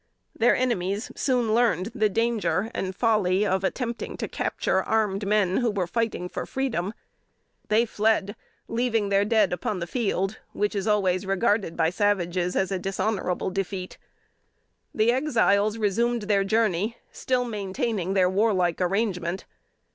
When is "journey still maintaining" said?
16.43-18.15